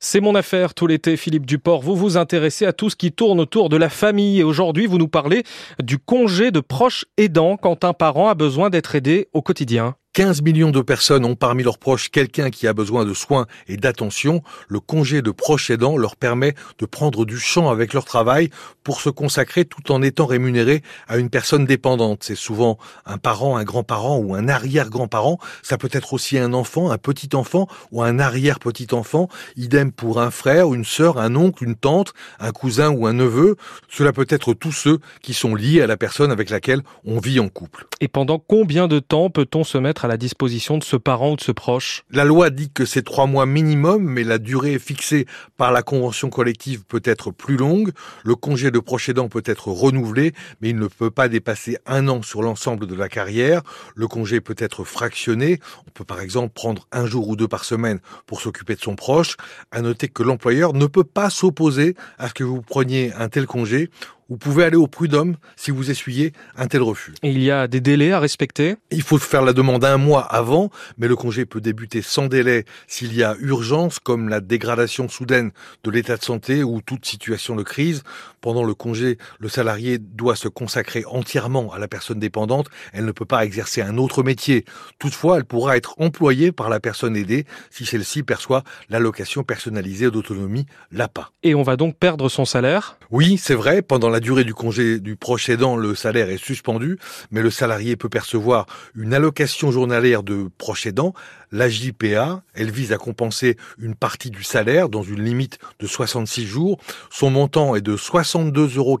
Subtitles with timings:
[0.00, 1.82] C'est mon affaire tout l'été, Philippe Duport.
[1.82, 4.96] Vous vous intéressez à tout ce qui tourne autour de la famille et aujourd'hui, vous
[4.96, 5.42] nous parlez
[5.82, 9.94] du congé de proche aidant quand un parent a besoin d'être aidé au quotidien.
[10.18, 13.76] 15 millions de personnes ont parmi leurs proches quelqu'un qui a besoin de soins et
[13.76, 14.42] d'attention.
[14.66, 18.50] Le congé de proche aidant leur permet de prendre du champ avec leur travail
[18.82, 22.24] pour se consacrer tout en étant rémunéré à une personne dépendante.
[22.24, 25.38] C'est souvent un parent, un grand-parent ou un arrière-grand-parent.
[25.62, 29.28] Ça peut être aussi un enfant, un petit enfant ou un arrière-petit enfant.
[29.56, 33.54] Idem pour un frère, une sœur, un oncle, une tante, un cousin ou un neveu.
[33.88, 37.38] Cela peut être tous ceux qui sont liés à la personne avec laquelle on vit
[37.38, 37.86] en couple.
[38.00, 41.36] Et pendant combien de temps peut-on se mettre à la disposition de ce parent ou
[41.36, 45.26] de ce proche La loi dit que c'est trois mois minimum, mais la durée fixée
[45.56, 47.92] par la convention collective peut être plus longue.
[48.24, 52.22] Le congé de proche peut être renouvelé, mais il ne peut pas dépasser un an
[52.22, 53.62] sur l'ensemble de la carrière.
[53.94, 55.60] Le congé peut être fractionné.
[55.86, 58.96] On peut par exemple prendre un jour ou deux par semaine pour s'occuper de son
[58.96, 59.36] proche.
[59.70, 63.46] À noter que l'employeur ne peut pas s'opposer à ce que vous preniez un tel
[63.46, 63.90] congé
[64.28, 67.14] vous pouvez aller au prud'homme si vous essuyez un tel refus.
[67.22, 68.76] Et il y a des délais à respecter?
[68.90, 72.64] Il faut faire la demande un mois avant, mais le congé peut débuter sans délai
[72.86, 77.56] s'il y a urgence, comme la dégradation soudaine de l'état de santé ou toute situation
[77.56, 78.02] de crise.
[78.40, 82.68] Pendant le congé, le salarié doit se consacrer entièrement à la personne dépendante.
[82.92, 84.64] Elle ne peut pas exercer un autre métier.
[84.98, 90.66] Toutefois, elle pourra être employée par la personne aidée si celle-ci perçoit l'allocation personnalisée d'autonomie,
[90.92, 91.30] l'APA.
[91.42, 92.98] Et on va donc perdre son salaire?
[93.10, 93.82] Oui, c'est vrai.
[93.82, 96.98] Pendant la la durée du congé du proche aidant, le salaire est suspendu,
[97.30, 98.66] mais le salarié peut percevoir
[98.96, 101.14] une allocation journalière de proche aidant,
[101.52, 102.42] la JPA.
[102.54, 106.80] Elle vise à compenser une partie du salaire dans une limite de 66 jours.
[107.10, 108.98] Son montant est de 62,44 euros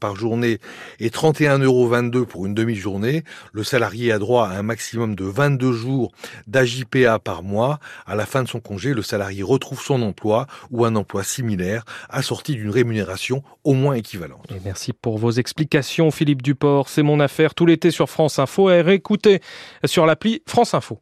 [0.00, 0.58] par journée
[1.00, 3.24] et 31,22 euros pour une demi-journée.
[3.52, 6.12] Le salarié a droit à un maximum de 22 jours
[6.46, 7.78] d'AJPA par mois.
[8.06, 11.84] À la fin de son congé, le salarié retrouve son emploi ou un emploi similaire
[12.08, 16.88] assorti d'une rémunération au moins équivalente merci pour vos explications, Philippe Duport.
[16.88, 19.40] C'est mon affaire tout l'été sur France Info et réécoutez
[19.84, 20.94] sur l'appli France Info.